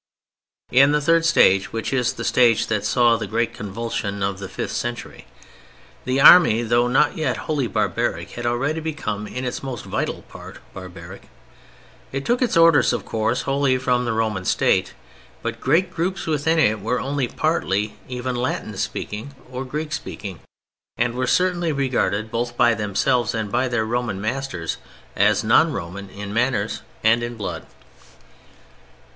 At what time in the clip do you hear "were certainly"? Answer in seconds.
21.13-21.71